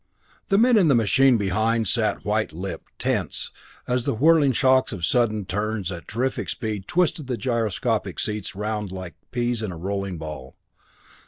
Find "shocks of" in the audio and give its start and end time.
4.51-5.05